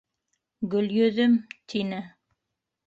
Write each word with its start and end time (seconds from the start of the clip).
—Гөлйөҙөм,— 0.71 1.39
тине. 1.75 2.03